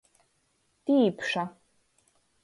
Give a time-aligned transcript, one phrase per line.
[0.89, 1.43] Tīpša.